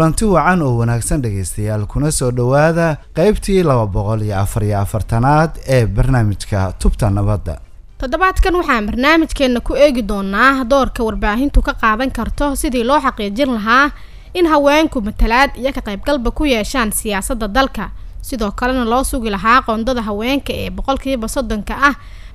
[0.00, 5.50] kulanti wacan oo wanaagsan dhegaystayaal kuna soo dhowaada qeybtii laba boqol iyo afar iyo afartanaad
[5.68, 7.60] ee barnaamijka tubta nabadda.
[7.98, 13.90] Toddobaadkan waxaan barnaamijkeenna ku eegi doonaa doorka warbaahintu ka qaadan karto sidii loo xaqiijin lahaa
[14.34, 17.90] in haweenku matalaad iyo ka qaybgalba ku yeeshaan siyaasadda dalka.
[18.22, 21.94] Sidoo kalena loo sugi lahaa qoondada haweenka ee boqolkiiba soddonka ah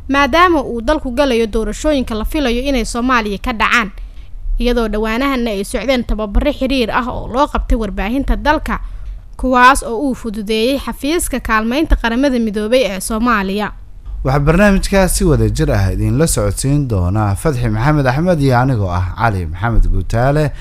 [0.10, 3.92] maadaama uu dalku galayo doorashooyinka la filayo inay soomaaliya ka dhacaan
[4.60, 8.80] iyadoo dhowaanahana ay socdeen tababaro xiriir ah oo loo qabtay warbaahinta dalka
[9.38, 13.72] kuwaas oo uu fududeeyey xafiiska kaalmeynta qaramada midoobay ee soomaaliya.
[14.24, 19.06] Waxaa barnaamijkaas si wada jir ah idinla socodsiin doonaa fadxi maxamed axmed iyo anigoo ah
[19.20, 20.52] cali maxamed guutaale.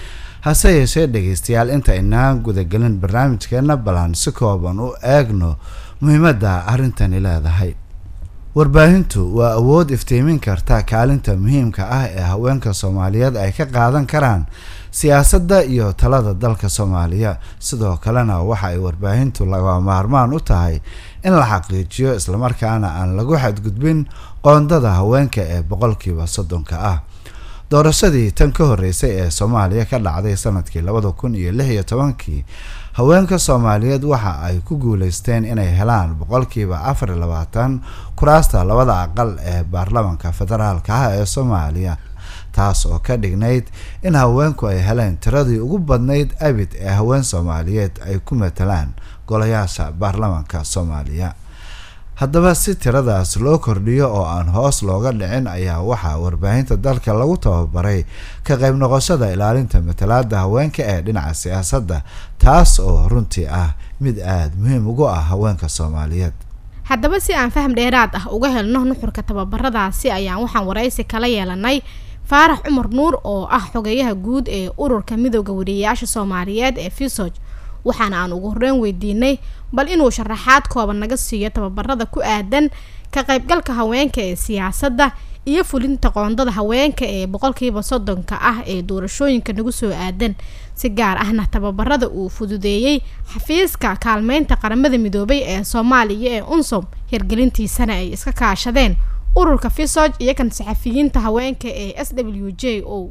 [0.40, 5.56] Hase yeeshee dhegaystayaal inta inaan gudagelin barnaamijkeena balan si kooban u eegno
[6.00, 7.72] muhiimadda arrintani leedahay
[8.54, 14.46] warbaahintu waa awood iftiimin karta kaalinta muhiimka ah ee haweenka soomaaliyeed ay ka qaadan karaan
[14.94, 17.36] siyaasadda iyo talada dalka soomaaliya.
[17.58, 20.78] Sidoo kalena waxa ay warbaahintu laga maarmaan u tahay
[21.24, 24.06] in la xaqiijiyo islamarkaana aan lagu xadgudbin
[24.44, 26.98] qoondada haweenka ee boqolkiiba soddonka ah
[27.70, 32.44] doorashadii tan ka horeysay ee soomaaliya ka dhacday sannadkii labada kun iyo lix iyo tobankii
[32.92, 37.80] haweenka soomaaliyeed waxa ay ku guuleysteen inay helaan boqolkiiba afar iyo labaatan
[38.16, 41.96] kuraasta labada aqal ee baarlamanka federaalka ah ee soomaaliya
[42.52, 43.64] taas oo ka dhignayd
[44.02, 48.88] in haweenku ay heleen tiradii ugu badnayd abid ee haween soomaaliyeed ay ku matalaan
[49.26, 51.34] golayaasha baarlamanka soomaaliya
[52.20, 57.36] haddaba si tiradaas loo kordhiyo oo aan hoos looga dhicin ayaa waxaa warbaahinta dalka lagu
[57.36, 58.04] tababaray
[58.46, 62.02] ka qayb noqoshada ilaalinta matalaada haweenka ee dhinaca siyaasadda
[62.38, 66.32] taas oo runtii ah mid aada muhiim ugu ah haweenka soomaaliyeed.
[66.84, 71.82] Haddaba si aan faham dheeraad ah uga helno nuxurka tababaradaasi ayaan waxaan waraysi kala yeelanay
[72.30, 77.32] faarax cumar nuur oo ah xogeyaha guud ee ururka midooda wariyeyaasha soomaaliyeed ee fisoj
[77.84, 79.38] waxaana aan ugu horreyn weydiinay
[79.72, 82.70] bal inuu sharaxaad kooban naga siiyo tababarada ku aadan
[83.10, 85.12] ka qaybgalka haweenka ee siyaasadda
[85.44, 90.34] iyo fulinta qoondada haweenka ee boqolkiiba soddonka ah ee doorashooyinka nagu soo aadan
[90.74, 93.00] si gaar ahna tababarada uu fududeeyey
[93.32, 98.96] xafiiska kaalmeynta qaramada midoobay ee soomaaliya ee unsom hirgelintiisana ay iska kaashadeen
[99.36, 103.10] ururka fisoj iyo kan saxafiyiinta haweenka ee s w j o.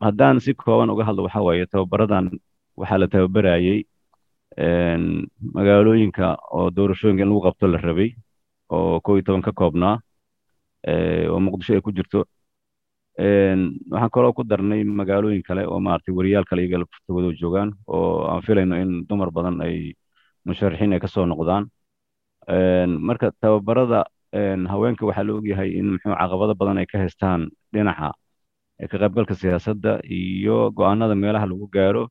[0.00, 2.30] Haddaan si kooban uga hadlo waxaa waaye tababaradan
[2.76, 3.84] waxaa la tababarayay
[5.54, 8.14] magaalooyinka oo doorashooyinka in lagu qabto la rabay
[8.70, 9.98] oo kow iyo toban ka koobnaa
[11.30, 12.24] oo muqdisho ay ku jirto.
[13.18, 18.42] Waxaan kaloo ku darnay magaalooyin kale oo maaragtay wariyaal kale iyaga laftigooda joogaan oo aan
[18.42, 19.94] filayno in dumar badan ay
[20.44, 21.68] musharaxiin ay ka soo noqdaan.
[22.98, 24.04] Marka tababarada
[24.72, 28.12] haweenka waxaa la ogyahay in muxuu caqabado badan ay ka haystaan dhinaca
[28.90, 32.08] ka qaybgalka siyaasadda iyo go'aanada meelaha lagu gaaro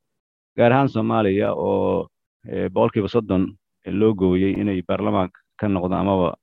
[0.57, 2.07] gaar ahaan soomaaliya oo
[2.45, 3.43] boqolkiiba soddon
[3.85, 6.35] loo gooyey inay baarlamaanka ka noqdaan amaba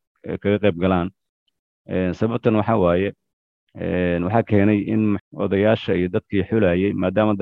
[0.42, 1.08] kaga qayb galaan.
[2.18, 3.10] Sababtan waxaa waaye
[4.24, 7.34] waxaa keenay in odayaasha iyo dadkii xulayey maadaama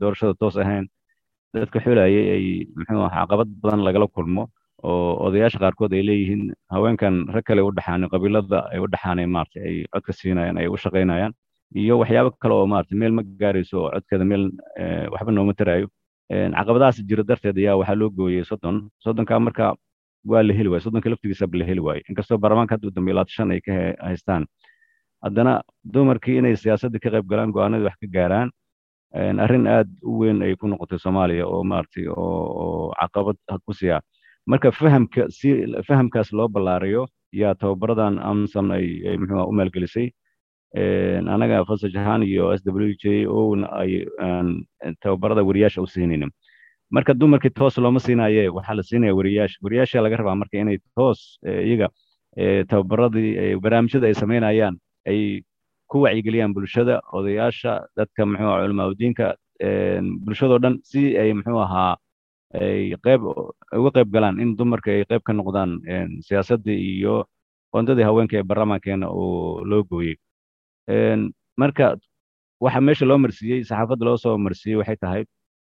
[0.00, 0.86] doorashada toos ahayn
[1.54, 2.44] dadka xulayey ay
[2.76, 4.48] muxuu aha caqabad badan lagala kulmo
[4.82, 6.42] oo odayaasha qaarkood ay leeyihiin
[6.74, 10.76] haweenkan rag kale u dhaxaanay qabiilada ay u dhaxaanay maaragtay ay codka siinayaan ay u
[10.84, 11.32] shaqaynayaan
[11.82, 14.44] iyo waxyaabo kale oo maaragtay meel ma gaarayso oo codkeeda meel
[15.14, 15.86] waxba nooma taraayo
[16.30, 18.88] caqabadahaas jira darteed ayaa waxaa loo gooyey soddon.
[19.04, 19.74] Soddonka marka
[20.24, 23.50] waa la heli waaye soddonka laftigiisaba la heli waaye inkastoo baarlamaanka hadda dambe labaatan shan
[23.54, 23.72] ay ka
[24.08, 24.46] haystaan.
[25.24, 28.50] Haddana dumarkii inay siyaasadda ka qayb galaan go'aanadii wax ka gaaraan.
[29.14, 33.36] Arrin aad u weyn ay ku noqotay soomaaliya oo maaragtay oo caqabad
[33.66, 34.00] ku siya
[34.46, 35.48] marka fahamka si
[35.88, 38.86] fahamkaas loo ballaariyo yaa tababaradan amsom ay
[39.20, 40.10] muxuu u maalgelisay
[40.74, 44.06] anaga fasaj ahaan iyo s w j o ay
[45.02, 46.30] tababarada wariyaasha u siinaynin
[46.90, 49.58] marka dumarkii toos looma siinaye waxaa la siinaya wariyaasha.
[49.62, 51.88] Wariyaasha laga rabaa marka inay toos iyaga
[52.70, 54.76] tababaradii barnaamijyada ay samaynayaan
[55.06, 55.42] ay
[55.90, 59.26] ku wacyigeliyaan bulshada odayaasha dadka muxuu aha culamaa udiinka
[60.24, 61.94] bulshadoo dhan si ay muxuu ahaa
[62.54, 63.22] ay qayb
[63.78, 65.70] uga qayb galaan in dumarka ay qayb ka noqdaan
[66.26, 67.24] siyaasaddii iyo
[67.72, 70.14] qoondadii haweenka ee baarlamaankeena oo loo gooyey
[71.56, 71.96] marka
[72.60, 75.22] waxa meesha loo marsiiyey saxaafadda loo soo marsiiyey waxay tahay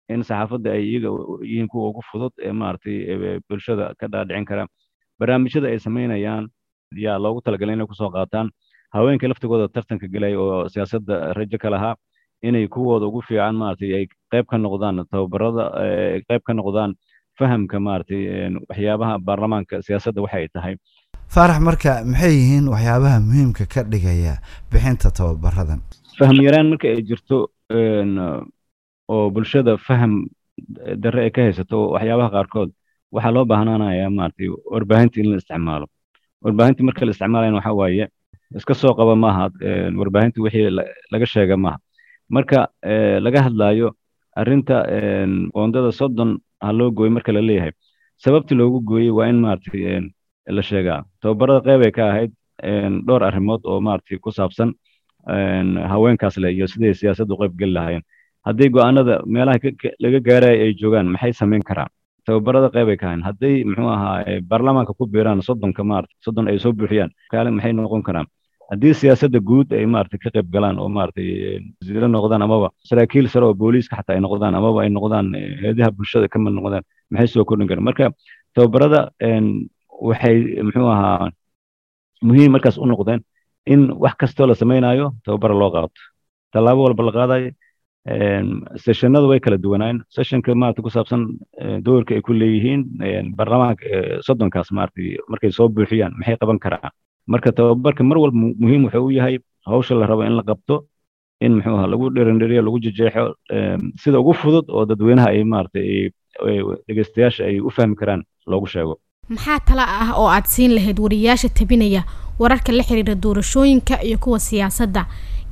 [0.09, 1.09] in saxaafadda ay iyaga
[1.51, 2.97] yihiin kuwa ugu fudud ee maaragtay
[3.49, 4.67] bulshada ka dhaadhicin kara.
[5.19, 6.49] Barnaamijyada ay samaynayaan
[7.05, 8.51] yaa loogu talagalay inay ku soo qaataan.
[8.95, 11.95] Haweenka laftigooda tartanka gelaya oo siyaasadda rajo ka lahaa
[12.43, 15.65] inay kuwooda ugu fiican maaragtay ay qayb ka noqdaan tababarada
[16.29, 16.95] qayb ka noqdaan
[17.39, 18.21] fahamka maaragtay
[18.69, 20.75] waxyaabaha baarlamaanka siyaasadda waxa ay tahay
[21.33, 24.35] faarax marka maxay yihiin waxyaabaha muhiimka ka dhigaya
[24.71, 25.81] bixinta tababaradan
[26.19, 27.39] faham yaraan marka ay jirto
[29.15, 30.13] oo bulshada faham
[31.03, 32.71] darre ay ka haysato waxyaabaha qaarkood
[33.15, 35.87] waxaa loo baahnaanayaa maaragtay warbaahinta in la isticmaalo.
[36.45, 38.07] Warbaahinta marka la isticmaalayan waxaa waaye
[38.59, 39.51] iska soo qaba maaha
[40.01, 40.71] warbaahinta wixii
[41.13, 41.79] laga sheega maaha.
[42.31, 42.69] Marka
[43.27, 43.89] laga hadlaayo
[44.37, 44.77] arrinta
[45.55, 47.73] qoondada soddon ha loo gooyo marka la leeyahay.
[48.25, 50.11] Sababta loogu gooyey waa in maaragtay
[50.47, 51.05] la sheegaa.
[51.23, 52.33] Tababarada qeyb ay ka ahayd
[53.07, 54.75] dhowr arrimood oo maaragtay ku saabsan
[55.93, 58.05] haweenkaas leh iyo siday siyaasaddu qayb geli lahaayeen.
[58.47, 59.59] Haddii go'aanada meelaha
[60.05, 61.89] laga gaaraya ay joogaan maxay samayn karaan?
[62.27, 66.59] Tababarada qeyb ay ka ahayn hadday muxuu ahaa baarlamaanka ku biiraan soddonka maaragtay soddon ay
[66.59, 68.27] soo buuxiyaan kaalin maxay noqon karaan?
[68.71, 73.45] Haddii siyaasadda guud ay maaragtay ka qayb galaan oo maaragtay wasiiro noqdaan amaba saraakiil sare
[73.49, 75.27] oo booliiska xataa ay noqdaan amaba ay noqdaan
[75.65, 77.85] heedaha bulshada ka mid noqdaan maxay soo kordhin karaan?
[77.89, 78.13] Marka
[78.55, 79.01] tababarada
[80.09, 80.37] waxay
[80.67, 81.31] muxuu ahaa
[82.29, 83.21] muhiim markaas u noqdeen
[83.73, 86.01] in wax kastoo la samaynayo tababara loo qaato.
[86.53, 87.51] Tallaabo walba la qaadayo
[88.85, 91.23] sessionadu way kala duwanaayen sessionka maarata ku saabsan
[91.87, 92.81] doorka ay ku leeyihiin
[93.39, 93.85] baarlamaanka
[94.27, 96.91] soddonkaas maaragtay markay soo buuxiyaan maxay qaban karaan?
[97.33, 100.77] Marka tababarka mar walba muhiim wuxuu u yahay hawsha la rabo in la qabto
[101.41, 103.25] in muxuu ahaa lagu dherindheriyo lagu jejeexo
[104.03, 106.11] sida ugu fudud oo dadweynaha ay maaragtay
[106.87, 108.95] dhegeystayaasha ay u fahmi karaan loogu sheego
[109.29, 112.03] maxaa tala ah oo aad siin lahayd wariyaasha tabinaya
[112.39, 115.07] wararka la xiriira doorashooyinka iyo kuwa siyaasadda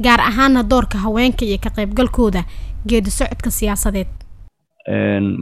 [0.04, 2.42] gaar ahaana doorka haweenka iyo ka qaybgalkooda
[2.88, 4.08] geedi socodka siyaasadeed?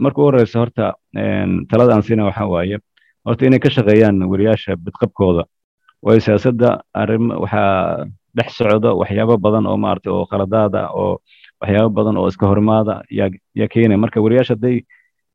[0.03, 0.93] Marka u horeysa horta
[1.69, 2.77] talada aan siina waxaa waaye
[3.25, 5.43] horta inay ka shaqeeyaan wariyaasha bidqabkooda
[6.01, 8.05] waayo siyaasadda arrim waxaa
[8.37, 11.19] dhex socda waxyaabo badan oo maaragtay oo khaladaada oo
[11.61, 14.77] waxyaabo badan oo iska hormaada yaa yaa keenaya marka wariyaasha hadday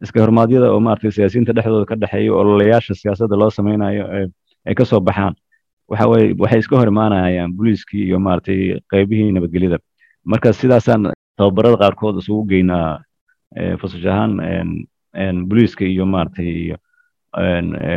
[0.05, 4.05] iska hormaadyada oo maaragtay siyaasiyiinta dhexdooda ka dhexeeya ololayaasha siyaasadda loo samaynayo
[4.67, 5.35] ay ka soo baxaan.
[5.91, 6.07] Waxa
[6.43, 9.79] waxay iska hor imaanayaan booliiskii iyo maaragtay qaybihii nabadgelyada.
[10.25, 13.01] Marka sidaasaan tababarada qaarkood isugu geynaa
[13.81, 16.77] fasash ahaan booliiska iyo maaragtay iyo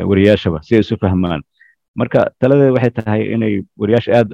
[0.10, 1.42] wariyaashaba si ay isu fahmaan.
[1.96, 4.30] Marka taladeed waxay tahay inay wariyaasha aad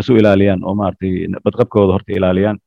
[0.00, 2.58] isu ilaaliyaan oo maaragtay badqabkooda horta ilaaliyaan.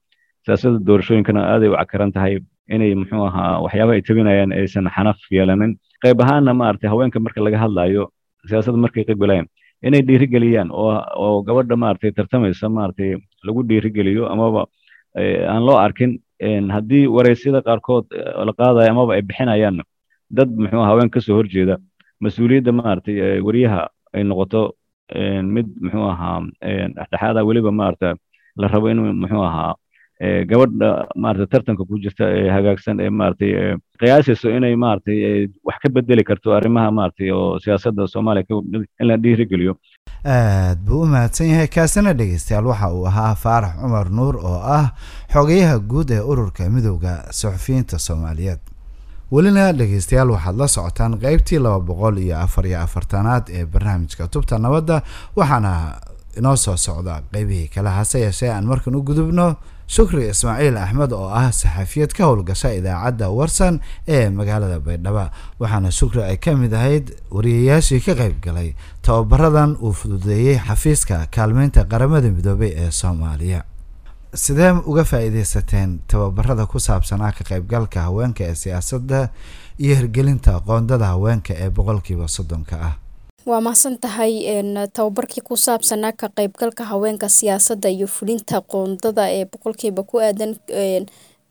[0.46, 2.40] Siyaasadda doorashooyinkana aaday u cakaran tahay
[2.76, 5.72] inay muxuu ahaa waxyaabaha ay tabinayaan aysan xanaf yeelanin.
[6.04, 8.04] Qayb ahaanna maaragtay haweenka marka laga hadlayo
[8.50, 9.48] siyaasadda markay qaybgalayaan
[9.88, 13.10] inay dhiirigeliyaan oo gabadha maaragtay tartamaysa maaragtay
[13.48, 14.62] lagu dhiirigeliyo amaba
[15.54, 16.12] aan loo arkin
[16.76, 18.06] haddii wareysyada qaarkood
[18.48, 19.84] la qaadayo amaba ay bixinayaanna
[20.38, 21.76] dad muxuu haween ka soo horjeeda
[22.26, 23.16] mas'uuliyadda maaragtay
[23.48, 23.82] wariyaha
[24.16, 24.62] ay noqoto
[25.56, 26.38] mid muxuu ahaa
[26.98, 28.10] dhexdhexaada weliba maaragta
[28.62, 29.74] la rabo inuu muxuu ahaa
[30.22, 33.52] gabadha maaragtay tartanka ku jirta ee hagaagsan ee maaragtay
[34.00, 38.46] qiyaasayso inay maaragtay wax ka bedeli karto arrimaha maaragtay oo siyaasadda soomaaliya
[39.00, 39.78] in la dhiirigeliyo
[40.26, 41.68] aad buu u mahadsan yahay.
[41.68, 44.92] Kaasina dhegeystayaal waxa uu ahaa faarax cumar nuur oo ah
[45.34, 48.60] xogayaha guud ee ururka midowda suxufiyiinta soomaaliyeed.
[49.32, 54.58] Welina dhegeystayaal waxaad la socotaan qeybtii laba boqol iyo afar iyo afartanaad ee barnaamijka tubta
[54.58, 55.02] nabadda
[55.36, 55.72] waxaana
[56.38, 59.56] inoo soo socda qeybihii kale hase yeeshee aan markan u gudubno
[59.88, 65.26] shukri ismaaciil axmed oo ah saxafiyad ka howlgasha idaacadda warsan ee magaalada baydhabo
[65.60, 71.86] waxaana shukri ay ka mid ahayd wariyayaashii ka qayb galay tababaradan uu fududeeyey xafiiska kaalmeynta
[71.92, 73.64] qaramada midoobay ee soomaaliya.
[74.34, 79.30] Sidee uga faa-iideysateen tababarada ku saabsanaa ka qaybgalka haweenka ee siyaasadda
[79.80, 82.94] iyo hirgelinta qoondada haweenka ee boqolkiiba soddonka ah
[83.48, 84.34] waa mahadsan tahay
[84.96, 90.52] tababarkii ku saabsanaa ka qaybgalka haweenka siyaasadda iyo fulinta qoondada ee boqolkiiba ku aadan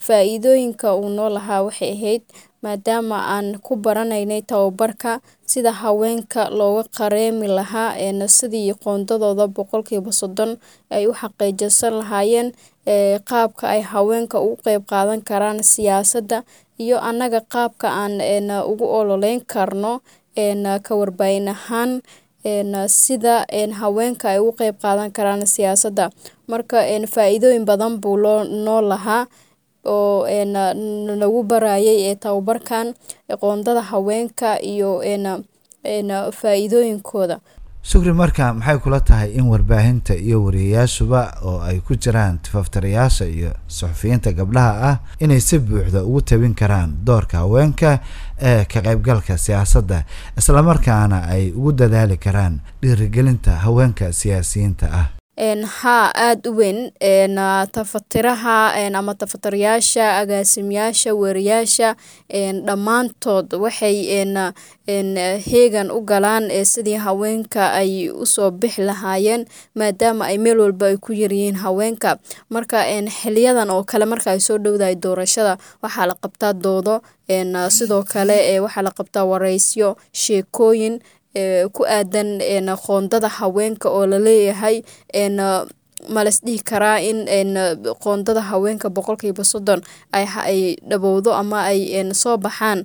[0.06, 2.22] faa-iidooyinka uu noo lahaa waxay ahayd
[2.62, 5.12] maadaama aan ku baranaynay tababarka
[5.52, 7.90] sida haweenka looga qareemi lahaa
[8.38, 10.52] sidii qoondadooda boqolkiiba soddon
[10.96, 12.48] ay u xaqiijisan lahaayeen
[13.30, 16.38] qaabka ay haweenka ugu qeyb qaadan karaan siyaasadda
[16.84, 18.14] iyo annaga qaabka aan
[18.70, 19.92] ugu ololeyn karno
[20.82, 22.00] ka warbaahin ahaan
[22.88, 23.46] sida
[23.80, 26.10] haweenka ay ugu qeyb qaadan karaan siyaasadda
[26.48, 26.78] marka
[27.14, 29.26] faa-iidooyin badan buu loo noo lahaa
[29.84, 30.26] oo
[31.22, 31.42] nagu
[32.06, 32.94] ee tababarkan
[33.40, 35.02] qoondada haweenka iyo
[36.32, 37.38] faa-iidooyinkooda.
[37.82, 43.50] Shukri marka maxay kula tahay in warbaahinta iyo wariyayaashuba oo ay ku jiraan tifaftirayaasha iyo
[43.68, 48.00] suxufiyiinta gabdhaha ah inay si buuxda ugu tabin karaan doorka haweenka
[48.42, 50.04] ee ka qaybgalka siyaasadda
[50.38, 56.90] islamarkaana ay ugu dadaali karaan dhiirigelinta haweenka siyaasiyiinta ah haa aada u weyn
[57.72, 61.96] tafatiraha ama tafatirayaasha agaasimayaasha weerayaasha
[62.66, 64.24] dhammaantood waxay
[65.50, 70.96] heegan u galaan sidii haweenka ay u soo bixi lahaayeen maadaama ay meel walba ay
[70.96, 72.16] ku yaryihiin haweenka.
[72.50, 72.84] Marka
[73.22, 77.02] xiliyadan oo kale marka ay soo dhowdahay doorashada waxaa la qabtaa doodo
[77.68, 81.00] sidoo kale waxaa la qabtaa wareysyo sheekooyin
[81.72, 82.40] ku aadan
[82.86, 84.76] qoondada haweenka oo la leeyahay
[86.08, 87.24] malas dhihi karaa in
[88.04, 89.80] qoondada haweenka boqolkiiba soddon
[90.12, 92.84] ay dhabowdo ama ay soo baxaan.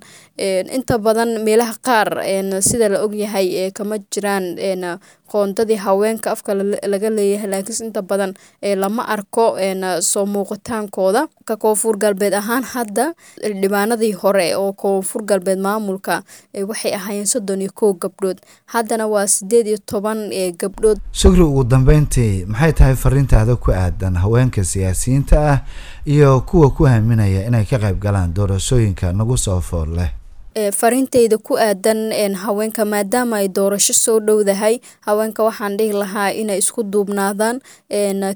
[0.76, 2.10] Inta badan meelaha qaar
[2.62, 4.58] sida la ogyahay kama jiraan
[5.32, 6.54] qoondadii haweenka afka
[6.92, 9.56] laga leeyahay laakiinse inta badan lama arko
[10.02, 13.14] soo muuqitaankooda ka koonfur galbeed ahaan hadda
[13.62, 16.24] dhibaanadii hore oo koonfur galbeed maamulka
[16.68, 18.40] waxay ahaayeen soddon iyo kow gabdhood.
[18.66, 20.98] Haddana waa sideed iyo toban gabdhood.
[21.12, 25.58] Shukri ugu dambeyntii maxay tahay fariintaada ku aadan haweenka siyaasiyiinta ah
[26.06, 30.12] iyo kuwa ku haminaya inay ka qayb galaan doorashooyinka nagu soo fool leh.
[30.52, 36.84] Fariinteyda ku aadan haweenka maadaama ay doorasho soo dhowdahay haweenka waxaan dhihi lahaa inay isku
[36.84, 37.62] duubnaadaan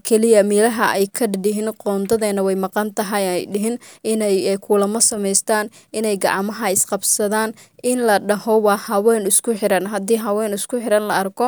[0.08, 6.16] keliya meelaha ay ka dhidhihin qoondadeena way maqan tahay ay dhihin inay kulamo samaystaan inay
[6.16, 7.52] gacmaha isqabsadaan
[7.92, 9.86] in la dhaho waa haween isku xiran.
[9.94, 11.48] Haddii haween isku xiran la arko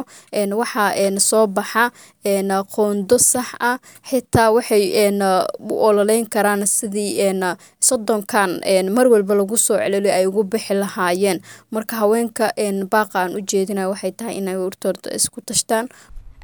[0.61, 1.83] waxaa soo baxa
[2.75, 3.77] qoondo sax ah
[4.09, 4.83] xitaa waxay
[5.59, 7.33] u ololeyn karaan sidii
[7.87, 8.51] soddonkan
[8.95, 11.39] mar walba lagu soo celeliyo ay ugu bixi lahaayeen.
[11.71, 12.53] Marka haweenka
[12.91, 15.89] baaqa aan u jeedina waxay tahay inay hortoorta isku tashtaan.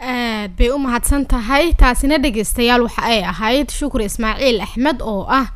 [0.02, 3.70] Aad bay u mahadsan tahay taasina dhegeystayaal waxa ay ahayd.
[3.72, 5.48] Shukri ismaaciil axmed oo ah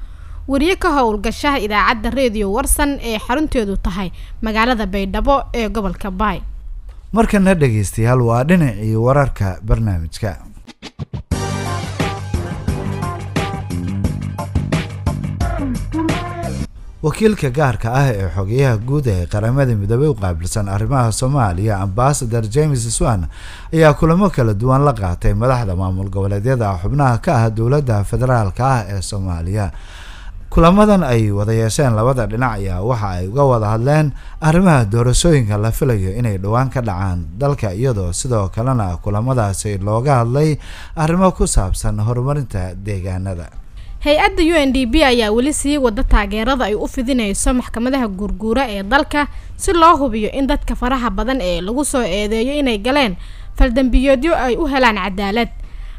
[0.51, 4.09] wariye ka howlgashaha idaacadda reediyo warsan ee xarunteedu tahay
[4.45, 6.39] magaalada baydhabo ee gobolka baay.
[7.17, 10.31] Markana dhegeystayaal waa dhinacii wararka barnaamijka.
[17.03, 22.81] Wakiilka gaarka ah ee xogeyaha guud ee qaramada midoobey u qaabilsan arrimaha soomaaliya ambasador james
[22.97, 23.27] swan
[23.73, 28.81] ayaa kulamo kala duwan la qaatay madaxda maamul goboleedyada xubnaha ka ah dowladda federaalka ah
[28.89, 29.71] ee soomaaliya
[30.49, 34.11] kulamadan ay wada yeesheen labada dhinac ayaa waxa ay uga wada hadleen
[34.41, 40.55] arrimaha doorashooyinka la filayo inay dhowaan ka dhacaan dalka iyadoo sidoo kalena kulamadaasi looga hadlay
[40.95, 43.51] arrimo ku saabsan horumarinta deegaanada.
[44.07, 48.69] Hay'adda u n d b ayaa weli sii wada taageerada ay u fidineyso maxkamadaha guurguura
[48.71, 49.27] ee dalka
[49.57, 53.17] si loo hubiyo in dadka faraha badan ee lagu soo eedeeyo inay galeen
[53.57, 55.49] faldambiyeedyo ay u helaan cadaalad.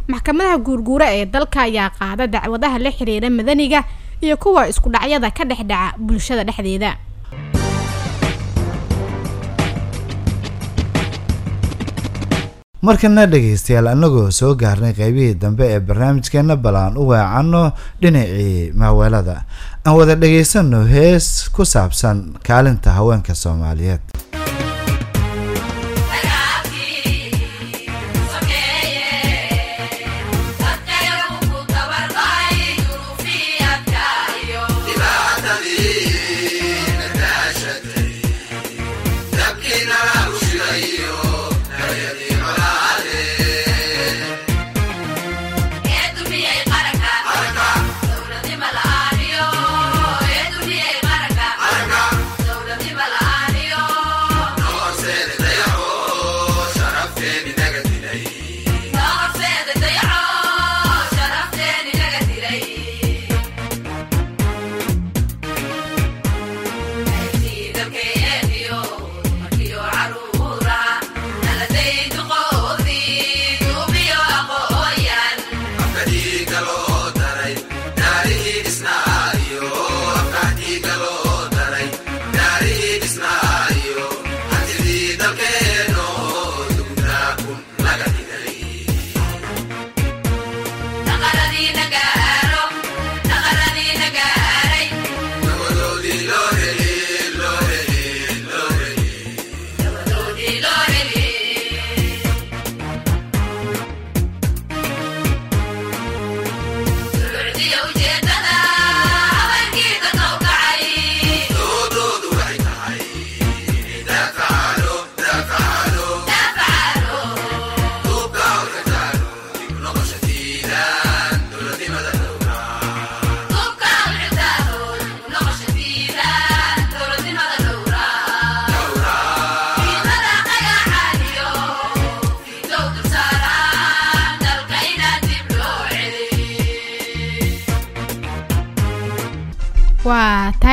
[0.09, 3.85] Maxkamadaha guurguura ee dalka ayaa qaada dacwadaha la xiriira madaniga
[4.25, 6.91] iyo kuwa isku dhacyada ka dhex dhaca bulshada dhexdeeda.
[12.87, 17.63] Markana dhegeystayaal anagoo soo gaarnay qeybihii dambe ee barnaamijkeena bal aan u weecanno
[18.03, 19.37] dhinacii maaweelada.
[19.87, 24.01] Aan wada dhegeysano hees ku saabsan kaalinta haweenka soomaaliyeed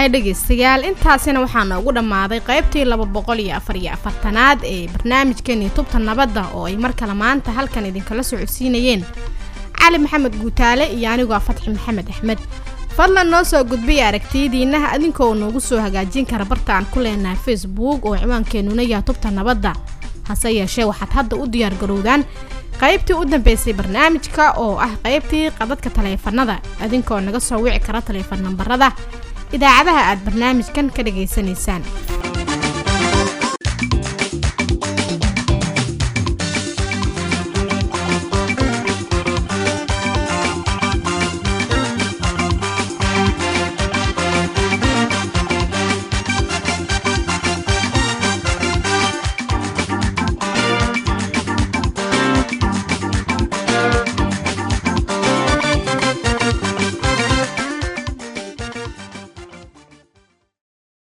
[0.06, 5.70] tahay dhegaystayaal intaasina waxaa noogu dhammaaday qaybtii laba boqol iyo afar iyo afartanaad ee barnaamijkeeni
[5.76, 9.04] tubta nabadda oo ay mar kale maanta halkan idinkala socodsiinayeen.
[9.80, 12.40] Cali maxamed guutaale iyo anigoo fatxi maxamed axmed.
[12.98, 18.06] Fadlan noo soo gudbiya aragtiyadiinnaha adinkoo noogu soo hagaajin kara barta aan ku leenahay facebook
[18.06, 19.74] oo ciwaankeenuna yaha tubta nabadda.
[20.28, 22.24] Hase yeeshee waxaad hadda u diyaargarowdaan
[22.80, 28.42] qaybtii u dambeysay barnaamijka oo ah qaybtii qadadka taleefanada adinkoo naga soo wici kara taleefan
[28.44, 28.92] nambarada
[29.56, 31.84] idaacadaha aad barnaamijkan ka dhagaysanaysaan